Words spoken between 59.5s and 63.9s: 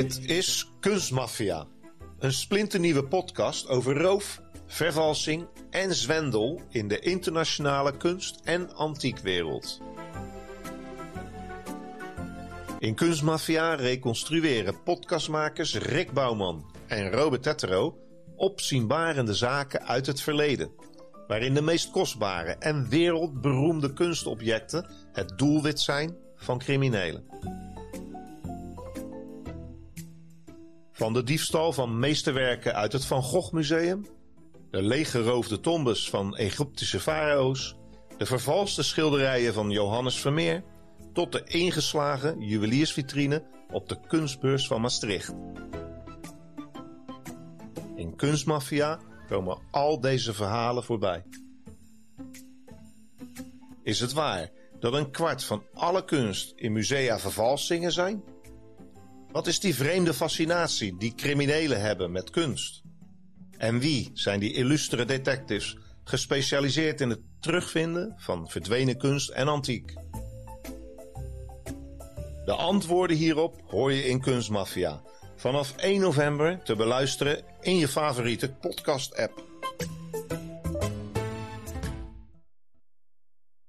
die vreemde fascinatie die criminelen hebben met kunst? En